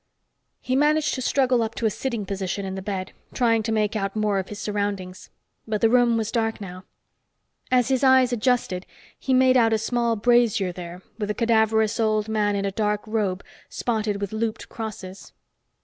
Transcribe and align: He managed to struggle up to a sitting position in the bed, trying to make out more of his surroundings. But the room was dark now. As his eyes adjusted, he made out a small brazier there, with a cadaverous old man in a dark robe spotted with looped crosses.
He 0.61 0.75
managed 0.75 1.13
to 1.13 1.21
struggle 1.21 1.61
up 1.61 1.75
to 1.75 1.85
a 1.85 1.91
sitting 1.91 2.25
position 2.25 2.65
in 2.65 2.73
the 2.73 2.81
bed, 2.81 3.11
trying 3.35 3.61
to 3.61 3.71
make 3.71 3.95
out 3.95 4.15
more 4.15 4.39
of 4.39 4.47
his 4.47 4.57
surroundings. 4.57 5.29
But 5.67 5.79
the 5.81 5.91
room 5.91 6.17
was 6.17 6.31
dark 6.31 6.59
now. 6.59 6.85
As 7.69 7.89
his 7.89 8.03
eyes 8.03 8.33
adjusted, 8.33 8.87
he 9.19 9.31
made 9.31 9.55
out 9.57 9.73
a 9.73 9.77
small 9.77 10.15
brazier 10.15 10.71
there, 10.71 11.03
with 11.19 11.29
a 11.29 11.35
cadaverous 11.35 11.99
old 11.99 12.27
man 12.27 12.55
in 12.55 12.65
a 12.65 12.71
dark 12.71 13.01
robe 13.05 13.43
spotted 13.69 14.19
with 14.19 14.33
looped 14.33 14.69
crosses. 14.69 15.33